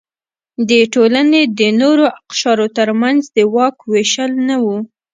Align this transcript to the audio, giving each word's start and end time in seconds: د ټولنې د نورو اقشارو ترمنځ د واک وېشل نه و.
د 0.69 0.71
ټولنې 0.93 1.41
د 1.59 1.61
نورو 1.81 2.03
اقشارو 2.21 2.67
ترمنځ 2.77 3.21
د 3.35 3.37
واک 3.53 3.75
وېشل 3.91 4.31
نه 4.47 4.55
و. 4.63 4.65